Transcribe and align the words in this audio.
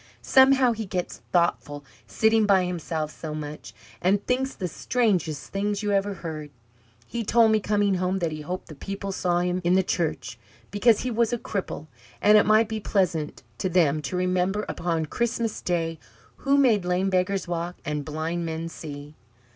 Somehow 0.23 0.71
he 0.71 0.87
gets 0.87 1.21
thoughtful, 1.31 1.85
sitting 2.07 2.47
by 2.47 2.65
himself 2.65 3.11
so 3.15 3.35
much, 3.35 3.71
and 4.01 4.25
thinks 4.25 4.55
the 4.55 4.67
strangest 4.67 5.49
things 5.51 5.83
you 5.83 5.91
ever 5.91 6.15
heard. 6.15 6.49
He 7.05 7.23
told 7.23 7.51
me, 7.51 7.59
coming 7.59 7.93
home, 7.93 8.17
that 8.17 8.31
he 8.31 8.41
hoped 8.41 8.67
the 8.67 8.73
people 8.73 9.11
saw 9.11 9.41
him 9.41 9.61
in 9.63 9.75
the 9.75 9.83
church, 9.83 10.39
because 10.71 11.01
he 11.01 11.11
was 11.11 11.31
a 11.31 11.37
cripple, 11.37 11.85
and 12.19 12.35
it 12.35 12.47
might 12.47 12.67
be 12.67 12.79
pleasant 12.79 13.43
to 13.59 13.69
them 13.69 14.01
to 14.01 14.15
remember, 14.17 14.65
upon 14.67 15.05
Christmas 15.05 15.61
Day, 15.61 15.99
who 16.37 16.57
made 16.57 16.83
lame 16.83 17.11
beggars 17.11 17.47
walk, 17.47 17.75
and 17.85 18.03
blind 18.03 18.43
men 18.43 18.69
see." 18.69 19.13